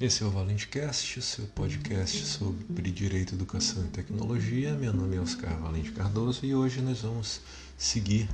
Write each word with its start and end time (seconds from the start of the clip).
Esse 0.00 0.22
é 0.22 0.26
o 0.26 0.30
ValenteCast, 0.30 1.20
seu 1.20 1.44
podcast 1.48 2.24
sobre 2.24 2.90
direito, 2.90 3.34
educação 3.34 3.84
e 3.84 3.88
tecnologia. 3.88 4.72
Meu 4.72 4.94
nome 4.94 5.16
é 5.16 5.20
Oscar 5.20 5.54
Valente 5.60 5.92
Cardoso 5.92 6.46
e 6.46 6.54
hoje 6.54 6.80
nós 6.80 7.02
vamos 7.02 7.42
seguir 7.76 8.26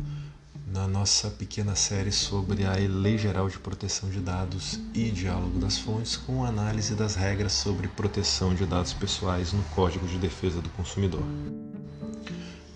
na 0.73 0.87
nossa 0.87 1.29
pequena 1.29 1.75
série 1.75 2.13
sobre 2.13 2.65
a 2.65 2.75
Lei 2.75 3.19
Geral 3.19 3.49
de 3.49 3.59
Proteção 3.59 4.09
de 4.09 4.21
Dados 4.21 4.79
e 4.95 5.11
Diálogo 5.11 5.59
das 5.59 5.77
Fontes, 5.77 6.17
com 6.17 6.45
análise 6.45 6.95
das 6.95 7.17
regras 7.17 7.55
sobre 7.55 7.89
proteção 7.89 8.55
de 8.55 8.65
dados 8.65 8.93
pessoais 8.93 9.53
no 9.53 9.65
Código 9.75 10.07
de 10.07 10.19
Defesa 10.19 10.61
do 10.61 10.69
Consumidor. 10.69 11.25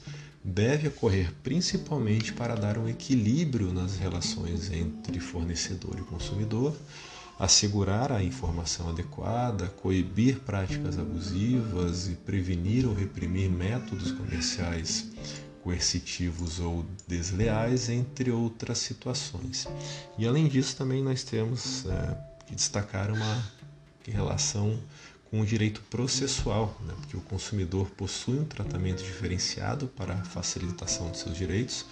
deve 0.47 0.88
ocorrer 0.88 1.34
principalmente 1.44 2.31
para 2.31 2.56
dar 2.56 2.78
um 2.78 2.88
equilíbrio 2.88 3.74
nas 3.74 3.97
relações 3.97 4.72
entre 4.72 5.19
fornecedor 5.19 6.00
e 6.00 6.03
consumidor, 6.03 6.74
assegurar 7.38 8.13
a 8.13 8.24
informação 8.24 8.90
adequada, 8.90 9.68
coibir 9.68 10.40
práticas 10.40 10.97
abusivas 10.97 12.08
e 12.08 12.13
prevenir 12.13 12.88
ou 12.88 12.94
reprimir 12.94 13.50
métodos 13.50 14.13
comerciais 14.13 15.08
coercitivos 15.62 16.62
ou 16.62 16.85
desleais, 17.06 17.90
entre 17.90 18.31
outras 18.31 18.78
situações. 18.78 19.68
E 20.18 20.25
além 20.25 20.47
disso, 20.47 20.78
também 20.78 21.03
nós 21.03 21.24
temos 21.24 21.85
é, 21.85 22.18
que 22.46 22.56
destacar 22.56 23.12
uma 23.12 23.44
relação 24.06 24.79
com 25.29 25.41
o 25.41 25.45
direito 25.45 25.81
processual, 25.89 26.79
né? 26.85 26.93
porque 26.99 27.17
o 27.17 27.21
consumidor 27.21 27.89
possui 27.91 28.39
um 28.39 28.45
tratamento 28.45 29.03
diferenciado 29.03 29.88
para 29.88 30.13
a 30.13 30.23
facilitação 30.23 31.11
de 31.11 31.17
seus 31.17 31.35
direitos, 31.35 31.85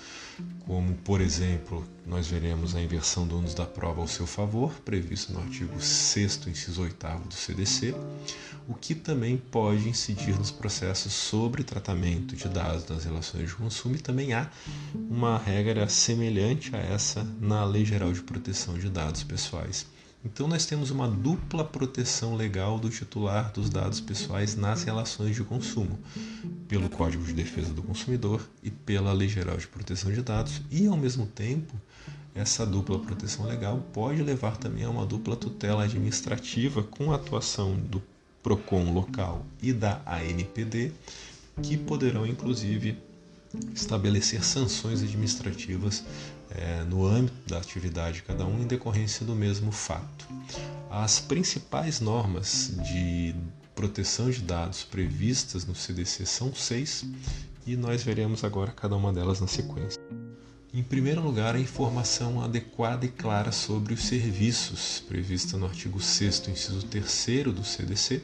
como, 0.66 0.94
por 0.96 1.22
exemplo, 1.22 1.86
nós 2.06 2.28
veremos 2.28 2.76
a 2.76 2.82
inversão 2.82 3.28
do 3.28 3.38
ônus 3.38 3.54
da 3.54 3.66
prova 3.66 4.02
ao 4.02 4.08
seu 4.08 4.28
favor, 4.28 4.74
previsto 4.84 5.32
no 5.32 5.40
artigo 5.40 5.80
6 5.80 6.48
inciso 6.48 6.82
8 6.82 7.08
do 7.28 7.34
CDC, 7.34 7.96
o 8.68 8.74
que 8.74 8.96
também 8.96 9.38
pode 9.38 9.88
incidir 9.88 10.38
nos 10.38 10.52
processos 10.52 11.14
sobre 11.14 11.64
tratamento 11.64 12.36
de 12.36 12.50
dados 12.50 12.88
nas 12.88 13.06
relações 13.06 13.48
de 13.48 13.56
consumo 13.56 13.96
e 13.96 14.00
também 14.00 14.34
há 14.34 14.50
uma 14.94 15.38
regra 15.38 15.88
semelhante 15.88 16.76
a 16.76 16.80
essa 16.80 17.24
na 17.40 17.64
Lei 17.64 17.86
Geral 17.86 18.12
de 18.12 18.22
Proteção 18.22 18.78
de 18.78 18.90
Dados 18.90 19.24
Pessoais 19.24 19.86
então, 20.26 20.48
nós 20.48 20.66
temos 20.66 20.90
uma 20.90 21.08
dupla 21.08 21.64
proteção 21.64 22.36
legal 22.36 22.80
do 22.80 22.90
titular 22.90 23.52
dos 23.52 23.70
dados 23.70 24.02
pessoais 24.02 24.56
nas 24.56 24.84
relações 24.84 25.36
de 25.36 25.44
consumo, 25.44 26.00
pelo 26.68 26.90
Código 26.90 27.24
de 27.24 27.32
Defesa 27.32 27.72
do 27.72 27.84
Consumidor 27.84 28.42
e 28.64 28.72
pela 28.72 29.14
Lei 29.14 29.30
Geral 29.30 29.56
de 29.56 29.68
Proteção 29.68 30.12
de 30.12 30.24
Dados, 30.24 30.64
e 30.72 30.88
ao 30.88 30.98
mesmo 30.98 31.28
tempo, 31.28 31.80
essa 32.34 32.66
dupla 32.66 32.98
proteção 32.98 33.46
legal 33.46 33.86
pode 33.94 34.24
levar 34.24 34.58
também 34.58 34.84
a 34.84 34.90
uma 34.90 35.06
dupla 35.06 35.36
tutela 35.36 35.84
administrativa 35.84 36.82
com 36.82 37.12
a 37.12 37.16
atuação 37.16 37.76
do 37.76 38.02
PROCON 38.42 38.92
local 38.94 39.46
e 39.62 39.72
da 39.72 40.02
ANPD, 40.06 40.92
que 41.62 41.78
poderão 41.78 42.26
inclusive 42.26 42.98
estabelecer 43.74 44.44
sanções 44.44 45.02
administrativas 45.02 46.04
é, 46.50 46.84
no 46.84 47.06
âmbito 47.06 47.38
da 47.48 47.58
atividade 47.58 48.18
de 48.18 48.24
cada 48.24 48.46
um 48.46 48.62
em 48.62 48.68
decorrência 48.68 49.26
do 49.26 49.36
mesmo 49.36 49.72
fato. 49.72 50.28
As 50.90 51.20
principais 51.20 52.00
normas 52.00 52.74
de 52.92 53.36
proteção 53.76 54.30
de 54.30 54.42
dados 54.42 54.84
previstas 54.84 55.66
no 55.66 55.76
CDC 55.76 56.26
são 56.26 56.54
seis 56.56 57.06
e 57.68 57.76
nós 57.76 58.04
veremos 58.04 58.44
agora 58.44 58.72
cada 58.72 58.96
uma 58.96 59.12
delas 59.12 59.42
na 59.42 59.48
sequência. 59.48 60.00
Em 60.74 60.84
primeiro 60.84 61.22
lugar, 61.22 61.56
a 61.56 61.60
informação 61.60 62.44
adequada 62.44 63.06
e 63.06 63.10
clara 63.10 63.50
sobre 63.52 63.94
os 63.94 64.04
serviços, 64.04 65.02
prevista 65.08 65.58
no 65.58 65.66
artigo 65.68 66.02
6, 66.02 66.50
inciso 66.50 66.84
3 66.84 67.46
do 67.46 67.64
CDC. 67.64 68.22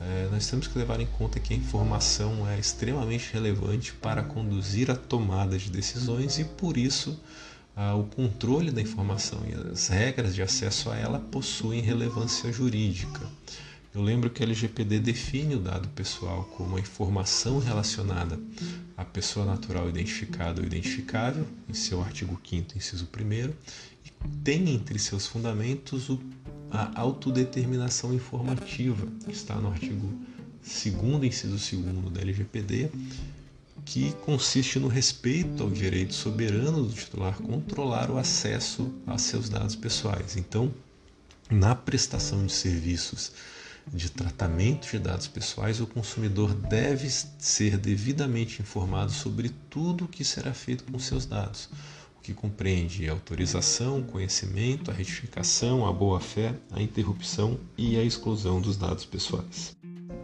É, 0.00 0.28
nós 0.30 0.48
temos 0.48 0.66
que 0.66 0.78
levar 0.78 0.98
em 0.98 1.06
conta 1.06 1.38
que 1.38 1.52
a 1.52 1.56
informação 1.56 2.48
é 2.48 2.58
extremamente 2.58 3.30
relevante 3.32 3.92
para 3.92 4.22
conduzir 4.22 4.90
a 4.90 4.96
tomada 4.96 5.58
de 5.58 5.70
decisões 5.70 6.38
e, 6.38 6.44
por 6.44 6.78
isso, 6.78 7.20
o 7.98 8.04
controle 8.14 8.70
da 8.70 8.82
informação 8.82 9.40
e 9.46 9.72
as 9.72 9.88
regras 9.88 10.34
de 10.34 10.42
acesso 10.42 10.90
a 10.90 10.96
ela 10.96 11.18
possuem 11.18 11.80
relevância 11.80 12.52
jurídica. 12.52 13.20
Eu 13.94 14.02
lembro 14.02 14.30
que 14.30 14.42
a 14.42 14.46
LGPD 14.46 15.00
define 15.00 15.56
o 15.56 15.58
dado 15.58 15.88
pessoal 15.88 16.44
como 16.56 16.76
a 16.76 16.80
informação 16.80 17.58
relacionada 17.58 18.38
à 18.96 19.04
pessoa 19.04 19.44
natural 19.44 19.88
identificada 19.88 20.60
ou 20.60 20.66
identificável, 20.66 21.46
em 21.68 21.74
seu 21.74 22.00
artigo 22.00 22.40
5 22.48 22.76
inciso 22.76 23.08
1 23.08 23.52
e 24.04 24.10
tem 24.44 24.68
entre 24.70 24.98
seus 24.98 25.26
fundamentos 25.26 26.08
a 26.70 27.00
autodeterminação 27.00 28.14
informativa, 28.14 29.06
que 29.24 29.32
está 29.32 29.56
no 29.56 29.68
artigo 29.68 30.08
2 30.62 31.24
inciso 31.24 31.56
2 31.76 32.12
da 32.12 32.20
LGPD, 32.20 32.90
que 33.84 34.12
consiste 34.24 34.78
no 34.78 34.88
respeito 34.88 35.62
ao 35.62 35.70
direito 35.70 36.14
soberano 36.14 36.84
do 36.84 36.92
titular 36.92 37.34
controlar 37.38 38.10
o 38.10 38.18
acesso 38.18 38.92
a 39.06 39.18
seus 39.18 39.48
dados 39.48 39.74
pessoais. 39.74 40.36
Então, 40.36 40.72
na 41.50 41.74
prestação 41.74 42.46
de 42.46 42.52
serviços 42.52 43.32
de 43.92 44.10
tratamento 44.10 44.88
de 44.88 44.98
dados 44.98 45.26
pessoais, 45.26 45.80
o 45.80 45.86
consumidor 45.86 46.54
deve 46.54 47.10
ser 47.10 47.76
devidamente 47.76 48.62
informado 48.62 49.10
sobre 49.10 49.48
tudo 49.68 50.04
o 50.04 50.08
que 50.08 50.24
será 50.24 50.52
feito 50.52 50.84
com 50.84 50.98
seus 50.98 51.26
dados, 51.26 51.68
que 52.22 52.34
compreende 52.34 53.08
a 53.08 53.12
autorização, 53.12 54.02
conhecimento, 54.02 54.90
a 54.90 54.94
retificação, 54.94 55.86
a 55.86 55.92
boa-fé, 55.92 56.54
a 56.70 56.80
interrupção 56.80 57.58
e 57.76 57.96
a 57.96 58.02
exclusão 58.02 58.60
dos 58.60 58.76
dados 58.76 59.04
pessoais. 59.04 59.76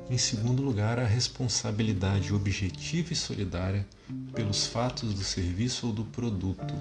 Em 0.09 0.19
segundo 0.19 0.63
lugar, 0.63 0.99
a 0.99 1.05
responsabilidade 1.05 2.33
objetiva 2.33 3.13
e 3.13 3.17
solidária 3.17 3.87
pelos 4.33 4.67
fatos 4.67 5.13
do 5.13 5.25
serviço 5.25 5.89
ou 5.89 5.93
do 5.93 6.05
produto, 6.05 6.75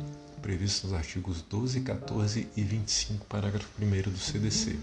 previsto 0.45 0.86
nos 0.86 0.95
artigos 0.95 1.44
12, 1.50 1.81
14 1.81 2.47
e 2.56 2.62
25, 2.62 3.25
parágrafo 3.25 3.68
1 3.81 4.12
do 4.12 4.19
CDC. 4.19 4.75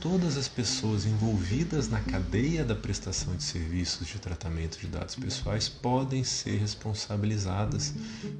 Todas 0.00 0.38
as 0.38 0.48
pessoas 0.48 1.04
envolvidas 1.04 1.90
na 1.90 2.00
cadeia 2.00 2.64
da 2.64 2.74
prestação 2.74 3.36
de 3.36 3.42
serviços 3.42 4.08
de 4.08 4.18
tratamento 4.18 4.78
de 4.78 4.86
dados 4.86 5.14
pessoais 5.14 5.68
podem 5.68 6.24
ser 6.24 6.56
responsabilizadas 6.56 7.92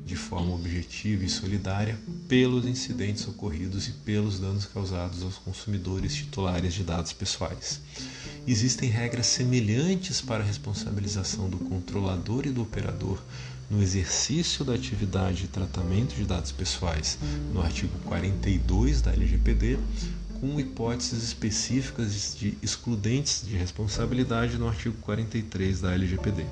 de 0.06 0.16
forma 0.16 0.54
objetiva 0.54 1.22
e 1.22 1.28
solidária 1.28 1.98
pelos 2.26 2.64
incidentes 2.64 3.28
ocorridos 3.28 3.86
e 3.86 3.92
pelos 3.92 4.40
danos 4.40 4.64
causados 4.64 5.22
aos 5.22 5.36
consumidores 5.36 6.14
titulares 6.14 6.72
de 6.72 6.82
dados 6.82 7.12
pessoais. 7.12 7.78
Existem 8.46 8.88
regras 8.88 9.26
semelhantes 9.26 10.22
para 10.22 10.42
a 10.42 10.46
responsabilização 10.46 11.50
do 11.50 11.58
controlador 11.58 12.46
e 12.46 12.50
do 12.50 12.62
operador 12.62 13.22
no 13.70 13.82
exercício 13.82 14.64
da 14.64 14.74
atividade 14.74 15.42
de 15.42 15.48
tratamento 15.48 16.14
de 16.14 16.24
dados 16.24 16.52
pessoais 16.52 17.18
no 17.52 17.60
artigo 17.60 17.98
42 18.00 19.02
da 19.02 19.12
LGPD, 19.12 19.78
com 20.40 20.58
hipóteses 20.58 21.22
específicas 21.24 22.36
de 22.38 22.56
excludentes 22.62 23.42
de 23.46 23.56
responsabilidade 23.56 24.56
no 24.56 24.68
artigo 24.68 24.96
43 25.02 25.80
da 25.80 25.92
LGPD. 25.92 26.46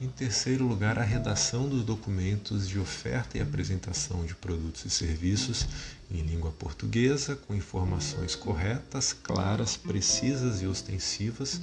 Em 0.00 0.08
terceiro 0.08 0.64
lugar, 0.64 0.96
a 0.96 1.02
redação 1.02 1.68
dos 1.68 1.82
documentos 1.82 2.68
de 2.68 2.78
oferta 2.78 3.36
e 3.36 3.40
apresentação 3.40 4.24
de 4.24 4.32
produtos 4.32 4.84
e 4.84 4.90
serviços 4.90 5.66
em 6.08 6.22
língua 6.22 6.52
portuguesa, 6.52 7.34
com 7.34 7.52
informações 7.52 8.36
corretas, 8.36 9.12
claras, 9.12 9.76
precisas 9.76 10.62
e 10.62 10.66
ostensivas, 10.66 11.60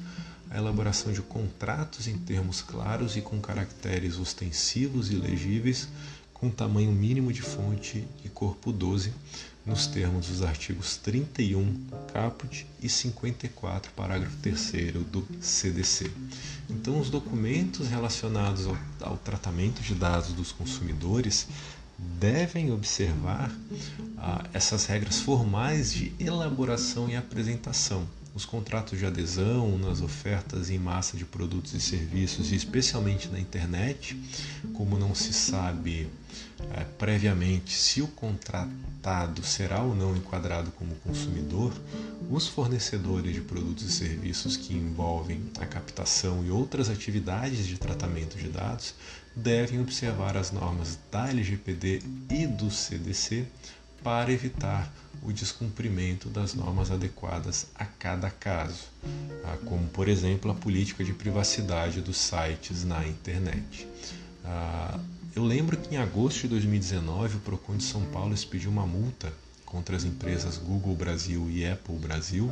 a 0.56 0.58
elaboração 0.58 1.12
de 1.12 1.22
contratos 1.22 2.08
em 2.08 2.18
termos 2.18 2.62
claros 2.62 3.18
e 3.18 3.22
com 3.22 3.42
caracteres 3.42 4.18
ostensivos 4.18 5.12
e 5.12 5.16
legíveis, 5.16 5.90
com 6.34 6.50
tamanho 6.50 6.92
mínimo 6.94 7.34
de 7.34 7.42
fonte 7.42 8.08
e 8.24 8.30
corpo 8.30 8.72
12, 8.72 9.14
nos 9.66 9.86
termos 9.88 10.28
dos 10.28 10.44
artigos 10.44 10.96
31 10.98 11.88
caput 12.14 12.66
e 12.82 12.88
54, 12.88 13.92
parágrafo 13.94 14.38
3 14.38 14.94
do 15.12 15.28
CDC. 15.42 16.10
Então, 16.70 17.00
os 17.00 17.10
documentos 17.10 17.90
relacionados 17.90 18.66
ao, 18.66 18.78
ao 19.02 19.18
tratamento 19.18 19.82
de 19.82 19.94
dados 19.94 20.32
dos 20.34 20.54
consumidores 20.54 21.48
devem 21.98 22.72
observar 22.72 23.52
ah, 24.18 24.46
essas 24.54 24.86
regras 24.86 25.20
formais 25.20 25.92
de 25.92 26.14
elaboração 26.20 27.10
e 27.10 27.16
apresentação, 27.16 28.08
os 28.36 28.44
contratos 28.44 29.00
de 29.00 29.06
adesão, 29.06 29.78
nas 29.78 30.02
ofertas 30.02 30.70
em 30.70 30.78
massa 30.78 31.16
de 31.16 31.24
produtos 31.24 31.74
e 31.74 31.80
serviços, 31.80 32.52
e 32.52 32.56
especialmente 32.56 33.30
na 33.30 33.40
internet, 33.40 34.22
como 34.74 35.00
não 35.00 35.16
se 35.16 35.32
sabe 35.32 36.10
é, 36.74 36.84
previamente 36.84 37.74
se 37.74 38.02
o 38.02 38.08
contratado 38.08 39.42
será 39.42 39.82
ou 39.82 39.96
não 39.96 40.18
enquadrado 40.18 40.70
como 40.72 40.94
consumidor, 40.96 41.74
os 42.30 42.46
fornecedores 42.46 43.34
de 43.34 43.40
produtos 43.40 43.84
e 43.84 43.92
serviços 43.92 44.58
que 44.58 44.74
envolvem 44.74 45.42
a 45.60 45.66
captação 45.66 46.44
e 46.46 46.52
outras 46.52 46.90
atividades 46.90 47.66
de 47.66 47.78
tratamento 47.78 48.38
de 48.38 48.50
dados 48.50 48.96
devem 49.34 49.80
observar 49.80 50.36
as 50.36 50.52
normas 50.52 51.00
da 51.10 51.30
LGPD 51.30 52.02
e 52.30 52.48
do 52.48 52.70
CDC 52.70 53.46
para 54.06 54.32
evitar 54.32 54.94
o 55.24 55.34
descumprimento 55.34 56.30
das 56.30 56.54
normas 56.54 56.92
adequadas 56.92 57.66
a 57.74 57.86
cada 57.86 58.30
caso, 58.30 58.84
ah, 59.44 59.58
como 59.66 59.88
por 59.88 60.08
exemplo 60.08 60.52
a 60.52 60.54
política 60.54 61.04
de 61.04 61.12
privacidade 61.12 62.02
dos 62.02 62.18
sites 62.18 62.84
na 62.84 63.04
internet. 63.08 63.88
Ah, 64.44 65.00
eu 65.36 65.44
lembro 65.44 65.76
que 65.76 65.96
em 65.96 65.98
agosto 65.98 66.42
de 66.42 66.50
2019 66.50 67.38
o 67.38 67.40
Procon 67.40 67.78
de 67.78 67.84
São 67.84 68.06
Paulo 68.06 68.36
expediu 68.36 68.70
uma 68.70 68.86
multa 68.86 69.34
contra 69.66 69.96
as 69.96 70.04
empresas 70.04 70.60
Google 70.60 70.96
Brasil 70.96 71.50
e 71.50 71.68
Apple 71.68 71.96
Brasil 71.96 72.52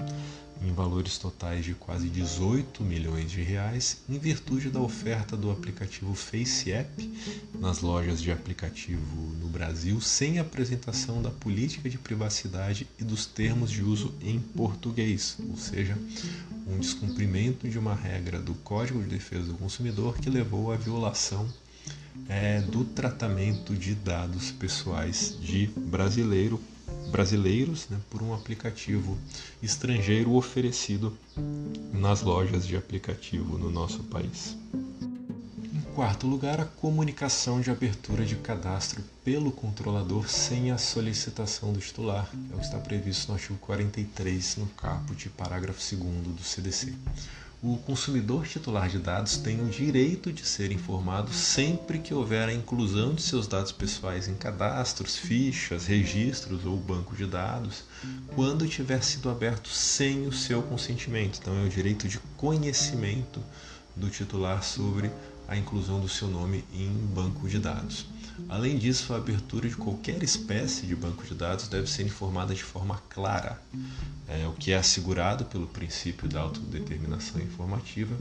em 0.61 0.71
valores 0.73 1.17
totais 1.17 1.65
de 1.65 1.73
quase 1.73 2.07
18 2.09 2.83
milhões 2.83 3.31
de 3.31 3.41
reais, 3.41 3.97
em 4.07 4.17
virtude 4.17 4.69
da 4.69 4.79
oferta 4.79 5.35
do 5.35 5.51
aplicativo 5.51 6.13
FaceApp 6.13 7.11
nas 7.59 7.81
lojas 7.81 8.21
de 8.21 8.31
aplicativo 8.31 9.03
no 9.41 9.47
Brasil, 9.47 10.00
sem 10.00 10.39
apresentação 10.39 11.21
da 11.21 11.29
política 11.29 11.89
de 11.89 11.97
privacidade 11.97 12.88
e 13.00 13.03
dos 13.03 13.25
termos 13.25 13.71
de 13.71 13.83
uso 13.83 14.13
em 14.21 14.39
português, 14.39 15.38
ou 15.50 15.57
seja, 15.57 15.97
um 16.67 16.79
descumprimento 16.79 17.67
de 17.67 17.77
uma 17.77 17.95
regra 17.95 18.39
do 18.39 18.53
Código 18.56 19.01
de 19.01 19.09
Defesa 19.09 19.47
do 19.47 19.56
Consumidor 19.56 20.17
que 20.17 20.29
levou 20.29 20.71
à 20.71 20.77
violação 20.77 21.47
é, 22.29 22.61
do 22.61 22.83
tratamento 22.85 23.75
de 23.75 23.95
dados 23.95 24.51
pessoais 24.51 25.38
de 25.41 25.67
brasileiro 25.67 26.61
brasileiros 27.13 27.88
né, 27.89 28.00
por 28.10 28.24
um 28.24 28.33
aplicativo 28.33 29.15
estrangeiro 29.62 30.33
oferecido 30.33 31.15
nas 31.94 32.24
lojas 32.24 32.65
de 32.65 32.75
aplicativo 32.75 33.56
no 33.56 33.69
nosso 33.69 34.00
país. 34.06 34.57
Em 34.74 35.81
quarto 35.94 36.25
lugar, 36.25 36.60
a 36.60 36.65
comunicação 36.65 37.62
de 37.62 37.69
abertura 37.69 38.25
de 38.25 38.36
cadastro 38.38 39.04
pelo 39.24 39.51
controlador 39.51 40.27
sem 40.27 40.71
a 40.71 40.80
solicitação 40.80 41.71
do 41.71 41.80
titular, 41.80 42.27
é 42.51 42.56
o 42.56 42.57
que 42.57 42.65
está 42.65 42.80
previsto 42.80 43.27
no 43.27 43.36
artigo 43.36 43.59
43, 43.59 44.57
no 44.57 44.66
caput, 44.69 45.30
parágrafo 45.30 45.95
2 45.95 46.36
do 46.36 46.44
CDC 46.44 46.95
o 47.63 47.77
consumidor 47.77 48.45
titular 48.45 48.89
de 48.89 49.00
dados 49.00 49.38
tem 49.38 49.62
o 49.62 49.69
direito 49.69 50.33
de 50.33 50.45
ser 50.45 50.69
informado 50.69 51.31
sempre 51.31 51.98
que 51.98 52.13
houver 52.13 52.50
a 52.50 52.54
inclusão 52.54 53.13
de 53.13 53.21
seus 53.21 53.48
dados 53.48 53.71
pessoais 53.71 54.27
em 54.27 54.36
cadastros, 54.36 55.15
fichas, 55.15 55.86
registros 55.86 56.65
ou 56.65 56.75
banco 56.75 57.15
de 57.15 57.25
dados, 57.25 57.86
quando 58.36 58.68
tiver 58.68 59.01
sido 59.01 59.30
aberto 59.30 59.69
sem 59.69 60.27
o 60.27 60.33
seu 60.33 60.62
consentimento. 60.62 61.39
Então, 61.42 61.57
é 61.57 61.65
o 61.65 61.69
direito 61.69 62.06
de 62.06 62.19
conhecimento 62.36 63.39
do 63.95 64.09
titular 64.09 64.62
sobre 64.62 65.09
a 65.48 65.56
inclusão 65.56 66.01
do 66.01 66.09
seu 66.09 66.27
nome 66.27 66.66
em 66.74 66.92
banco 67.16 67.48
de 67.48 67.59
dados. 67.59 68.06
Além 68.50 68.77
disso, 68.77 69.13
a 69.13 69.18
abertura 69.18 69.69
de 69.69 69.75
qualquer 69.75 70.21
espécie 70.24 70.85
de 70.85 70.95
banco 70.95 71.24
de 71.24 71.33
dados 71.33 71.68
deve 71.68 71.88
ser 71.88 72.03
informada 72.03 72.53
de 72.53 72.63
forma 72.63 73.01
clara, 73.09 73.62
é, 74.27 74.47
o 74.47 74.53
que 74.53 74.71
é 74.71 74.77
assegurado 74.77 75.45
pelo 75.45 75.68
princípio 75.68 76.27
da 76.27 76.41
autodeterminação 76.41 77.42
informativa, 77.42 78.16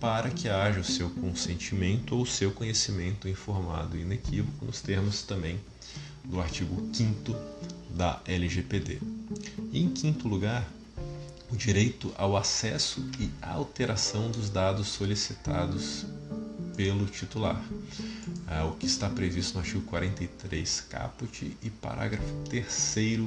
para 0.00 0.30
que 0.30 0.48
haja 0.48 0.80
o 0.80 0.84
seu 0.84 1.10
consentimento 1.10 2.16
ou 2.16 2.26
seu 2.26 2.50
conhecimento 2.50 3.28
informado 3.28 3.96
e 3.96 4.02
inequívoco, 4.02 4.64
nos 4.64 4.80
termos 4.80 5.22
também 5.22 5.60
do 6.24 6.40
artigo 6.40 6.88
5 6.92 7.34
da 7.90 8.20
LGPD. 8.26 8.98
Em 9.72 9.88
quinto 9.88 10.28
lugar, 10.28 10.66
o 11.50 11.56
direito 11.56 12.12
ao 12.16 12.36
acesso 12.36 13.04
e 13.20 13.30
alteração 13.42 14.30
dos 14.30 14.48
dados 14.48 14.88
solicitados 14.88 16.06
pelo 16.76 17.06
titular, 17.06 17.62
é, 18.48 18.62
o 18.62 18.72
que 18.72 18.86
está 18.86 19.08
previsto 19.08 19.54
no 19.54 19.60
artigo 19.60 19.82
43 19.82 20.80
caput 20.88 21.56
e 21.62 21.70
parágrafo 21.70 22.32
3 22.48 23.20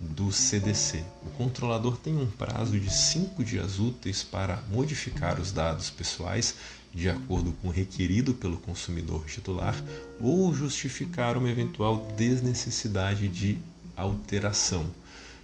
do 0.00 0.32
CDC. 0.32 1.04
O 1.24 1.30
controlador 1.30 1.96
tem 1.96 2.16
um 2.16 2.26
prazo 2.26 2.78
de 2.78 2.92
cinco 2.92 3.44
dias 3.44 3.78
úteis 3.78 4.22
para 4.22 4.62
modificar 4.70 5.40
os 5.40 5.52
dados 5.52 5.90
pessoais 5.90 6.56
de 6.94 7.08
acordo 7.08 7.52
com 7.52 7.68
o 7.68 7.70
requerido 7.70 8.34
pelo 8.34 8.58
consumidor 8.58 9.24
titular 9.26 9.74
ou 10.20 10.52
justificar 10.54 11.36
uma 11.36 11.48
eventual 11.48 12.12
desnecessidade 12.16 13.28
de 13.28 13.58
alteração 13.96 14.86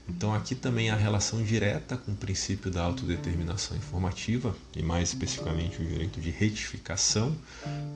então, 0.09 0.35
aqui 0.35 0.55
também 0.55 0.89
há 0.89 0.97
relação 0.97 1.43
direta 1.43 1.97
com 1.97 2.13
o 2.13 2.17
princípio 2.17 2.71
da 2.71 2.83
autodeterminação 2.83 3.77
informativa, 3.77 4.57
e 4.75 4.83
mais 4.83 5.11
especificamente 5.11 5.83
o 5.83 5.85
direito 5.85 6.19
de 6.21 6.31
retificação, 6.31 7.37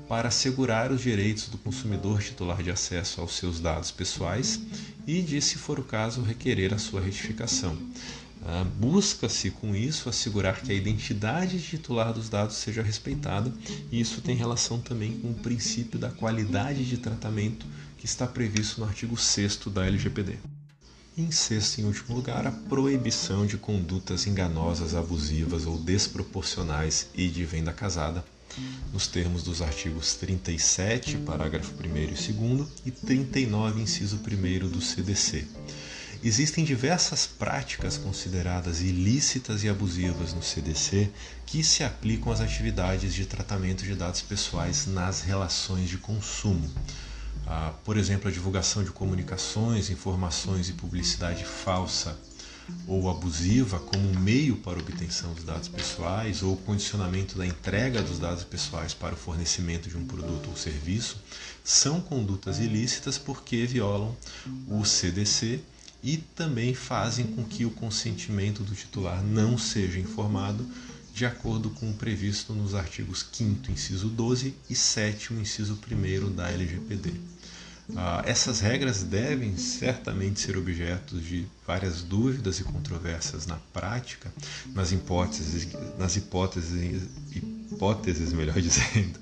para 0.09 0.29
assegurar 0.29 0.93
os 0.93 1.01
direitos 1.01 1.49
do 1.49 1.57
consumidor 1.57 2.21
titular 2.21 2.63
de 2.63 2.71
acesso 2.71 3.21
aos 3.21 3.37
seus 3.37 3.61
dados 3.61 3.91
pessoais 3.91 4.61
e 5.07 5.23
de, 5.23 5.41
se 5.41 5.57
for 5.57 5.81
o 5.81 5.85
caso, 5.85 6.23
requerer 6.23 6.75
a 6.75 6.79
sua 6.79 7.01
retificação. 7.01 7.77
Ah, 8.45 8.67
busca-se 8.79 9.51
com 9.51 9.75
isso 9.75 10.09
assegurar 10.09 10.61
que 10.61 10.71
a 10.71 10.75
identidade 10.75 11.61
titular 11.63 12.13
dos 12.13 12.29
dados 12.29 12.57
seja 12.57 12.83
respeitada, 12.83 13.53
e 13.91 14.01
isso 14.01 14.21
tem 14.21 14.37
relação 14.37 14.81
também 14.81 15.19
com 15.19 15.31
o 15.31 15.35
princípio 15.35 15.99
da 15.99 16.11
qualidade 16.11 16.85
de 16.85 16.99
tratamento 16.99 17.65
que 17.97 18.05
está 18.05 18.27
previsto 18.27 18.81
no 18.81 18.87
artigo 18.87 19.17
6 19.17 19.57
da 19.73 19.87
LGPD. 19.87 20.52
Em 21.15 21.31
sexto 21.31 21.79
e 21.79 21.85
último 21.85 22.17
lugar, 22.17 22.47
a 22.47 22.51
proibição 22.51 23.45
de 23.45 23.59
condutas 23.59 24.27
enganosas, 24.27 24.95
abusivas 24.95 25.67
ou 25.67 25.77
desproporcionais 25.77 27.07
e 27.15 27.29
de 27.29 27.45
venda 27.45 27.71
casada, 27.71 28.25
nos 28.95 29.07
termos 29.07 29.43
dos 29.43 29.61
artigos 29.61 30.15
37, 30.15 31.19
parágrafo 31.19 31.71
1 31.75 31.97
e 31.99 32.07
2 32.07 32.69
e 32.87 32.91
39, 32.91 33.83
inciso 33.83 34.17
1 34.17 34.71
do 34.71 34.81
CDC. 34.81 35.47
Existem 36.25 36.65
diversas 36.65 37.27
práticas 37.27 37.99
consideradas 37.99 38.81
ilícitas 38.81 39.63
e 39.65 39.69
abusivas 39.69 40.33
no 40.33 40.43
CDC 40.43 41.11
que 41.45 41.63
se 41.63 41.85
aplicam 41.85 42.33
às 42.33 42.41
atividades 42.41 43.13
de 43.13 43.27
tratamento 43.27 43.85
de 43.85 43.95
dados 43.95 44.23
pessoais 44.23 44.87
nas 44.87 45.21
relações 45.21 45.91
de 45.91 45.99
consumo. 45.99 46.71
Ah, 47.47 47.73
por 47.85 47.97
exemplo, 47.97 48.29
a 48.29 48.33
divulgação 48.33 48.85
de 48.85 48.91
comunicações, 48.91 49.91
informações 49.91 50.69
e 50.69 50.73
publicidade 50.73 51.45
falsa 51.45 52.17
ou 52.87 53.11
abusiva 53.11 53.79
como 53.81 54.13
meio 54.21 54.57
para 54.57 54.79
obtenção 54.79 55.33
dos 55.35 55.45
dados 55.45 55.69
pessoais 55.69 56.43
ou 56.43 56.57
condicionamento 56.57 57.37
da 57.37 57.47
entrega 57.47 58.03
dos 58.03 58.19
dados 58.19 58.45
pessoais 58.45 58.95
para 58.95 59.15
o 59.15 59.19
fornecimento 59.19 59.89
de 59.89 59.97
um 59.97 60.07
produto 60.07 60.49
ou 60.49 60.57
serviço 60.57 61.17
são 61.65 62.01
condutas 62.01 62.59
ilícitas 62.59 63.19
porque 63.19 63.67
violam 63.67 64.17
o 64.69 64.85
CDC 64.85 65.61
e 66.03 66.17
também 66.17 66.75
fazem 66.75 67.27
com 67.27 67.45
que 67.45 67.65
o 67.65 67.71
consentimento 67.71 68.63
do 68.63 68.75
titular 68.75 69.23
não 69.23 69.57
seja 69.57 69.99
informado 69.99 70.67
de 71.15 71.27
acordo 71.27 71.71
com 71.71 71.91
o 71.91 71.95
previsto 71.95 72.55
nos 72.55 72.75
artigos 72.75 73.27
5 73.33 73.71
inciso 73.71 74.09
12 74.09 74.55
e 74.71 74.75
7 74.75 75.35
inciso 75.35 75.79
1 75.91 76.35
da 76.35 76.51
LGPD. 76.51 77.13
Ah, 77.97 78.23
essas 78.25 78.61
regras 78.61 79.03
devem 79.03 79.57
certamente 79.57 80.41
ser 80.41 80.57
objeto 80.57 81.19
de 81.19 81.47
várias 81.67 82.03
dúvidas 82.03 82.61
e 82.61 82.65
controvérsias 82.65 83.47
na 83.47 83.57
prática, 83.73 84.33
nas 84.73 84.93
hipóteses, 84.93 85.69
nas 85.99 86.17
hipóteses, 86.17 87.03
hipóteses 87.35 88.33
melhor 88.33 88.59
dizendo, 88.63 89.19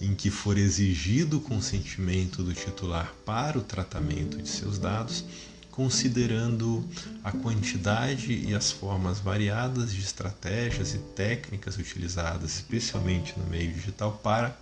em 0.00 0.14
que 0.14 0.30
for 0.30 0.58
exigido 0.58 1.36
o 1.36 1.40
consentimento 1.40 2.42
do 2.42 2.52
titular 2.52 3.14
para 3.24 3.58
o 3.58 3.62
tratamento 3.62 4.38
de 4.38 4.48
seus 4.48 4.78
dados, 4.78 5.24
considerando 5.72 6.88
a 7.24 7.32
quantidade 7.32 8.32
e 8.32 8.54
as 8.54 8.70
formas 8.70 9.18
variadas 9.18 9.92
de 9.92 10.00
estratégias 10.00 10.94
e 10.94 10.98
técnicas 10.98 11.76
utilizadas, 11.76 12.54
especialmente 12.54 13.36
no 13.36 13.44
meio 13.46 13.72
digital, 13.72 14.20
para 14.22 14.56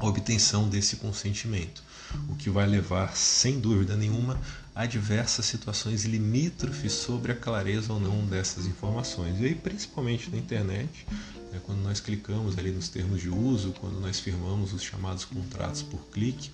a 0.00 0.06
obtenção 0.06 0.68
desse 0.68 0.96
consentimento 0.96 1.82
o 2.28 2.34
que 2.34 2.50
vai 2.50 2.66
levar, 2.66 3.16
sem 3.16 3.60
dúvida 3.60 3.96
nenhuma, 3.96 4.40
a 4.74 4.86
diversas 4.86 5.46
situações 5.46 6.04
limítrofes 6.04 6.92
sobre 6.92 7.32
a 7.32 7.36
clareza 7.36 7.92
ou 7.92 8.00
não 8.00 8.24
dessas 8.26 8.66
informações. 8.66 9.40
E 9.40 9.46
aí, 9.46 9.54
principalmente 9.54 10.30
na 10.30 10.38
internet, 10.38 11.06
né, 11.52 11.60
quando 11.64 11.80
nós 11.82 12.00
clicamos 12.00 12.58
ali 12.58 12.70
nos 12.70 12.88
termos 12.88 13.20
de 13.20 13.28
uso, 13.28 13.72
quando 13.80 14.00
nós 14.00 14.18
firmamos 14.18 14.72
os 14.72 14.82
chamados 14.82 15.24
contratos 15.24 15.82
por 15.82 16.00
clique, 16.12 16.50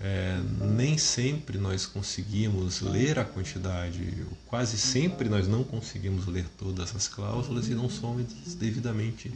é, 0.00 0.40
nem 0.60 0.96
sempre 0.96 1.58
nós 1.58 1.84
conseguimos 1.84 2.80
ler 2.80 3.18
a 3.18 3.24
quantidade, 3.24 4.26
quase 4.46 4.78
sempre 4.78 5.28
nós 5.28 5.46
não 5.46 5.62
conseguimos 5.62 6.26
ler 6.26 6.46
todas 6.58 6.96
as 6.96 7.06
cláusulas 7.06 7.68
e 7.68 7.74
não 7.74 7.90
somos 7.90 8.24
devidamente 8.58 9.30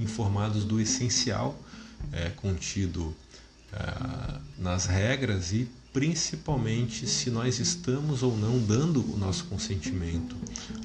informados 0.00 0.64
do 0.64 0.80
essencial 0.80 1.56
é, 2.12 2.30
contido 2.30 3.14
ah, 3.72 4.40
nas 4.58 4.86
regras 4.86 5.52
e 5.52 5.68
principalmente 5.92 7.06
se 7.06 7.30
nós 7.30 7.58
estamos 7.58 8.22
ou 8.22 8.36
não 8.36 8.58
dando 8.58 9.00
o 9.12 9.16
nosso 9.16 9.44
consentimento 9.46 10.36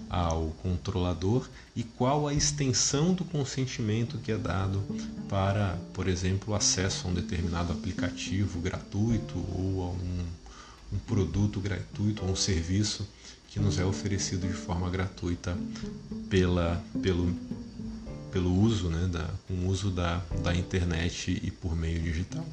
ao 0.10 0.48
controlador 0.62 1.48
e 1.76 1.84
qual 1.84 2.28
a 2.28 2.34
extensão 2.34 3.14
do 3.14 3.24
consentimento 3.26 4.18
que 4.18 4.32
é 4.32 4.38
dado 4.38 4.82
para, 5.28 5.78
por 5.94 6.08
exemplo, 6.08 6.56
acesso 6.56 7.08
a 7.08 7.12
um 7.12 7.14
determinado 7.14 7.74
aplicativo 7.74 8.60
gratuito 8.60 9.38
ou 9.38 9.84
a 9.84 9.90
um, 9.92 10.26
um 10.94 11.00
produto 11.00 11.60
gratuito 11.60 12.24
ou 12.24 12.32
um 12.32 12.36
serviço 12.36 13.08
que 13.50 13.60
nos 13.60 13.78
é 13.78 13.86
oferecido 13.86 14.48
de 14.48 14.54
forma 14.54 14.90
gratuita 14.90 15.56
pela, 16.28 16.84
pelo, 17.04 17.32
pelo 18.34 18.52
uso, 18.52 18.90
né, 18.90 19.08
da, 19.08 19.30
o 19.48 19.68
uso 19.68 19.92
da, 19.92 20.20
da 20.44 20.56
internet 20.56 21.40
e 21.42 21.52
por 21.52 21.76
meio 21.76 22.02
digital. 22.02 22.44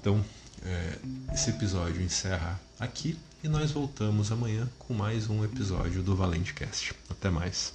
Então, 0.00 0.22
é, 0.64 0.98
esse 1.32 1.50
episódio 1.50 2.02
encerra 2.02 2.60
aqui 2.80 3.16
e 3.44 3.48
nós 3.48 3.70
voltamos 3.70 4.32
amanhã 4.32 4.68
com 4.80 4.92
mais 4.92 5.30
um 5.30 5.44
episódio 5.44 6.02
do 6.02 6.16
Valente 6.16 6.52
Cast. 6.52 6.92
Até 7.08 7.30
mais. 7.30 7.72